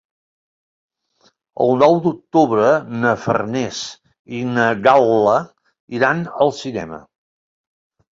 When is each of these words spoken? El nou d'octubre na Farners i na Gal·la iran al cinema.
El 1.65 1.73
nou 1.81 1.91
d'octubre 2.05 2.69
na 3.03 3.11
Farners 3.25 3.81
i 4.39 4.41
na 4.55 4.65
Gal·la 4.87 5.35
iran 5.99 6.25
al 6.47 6.55
cinema. 6.63 6.99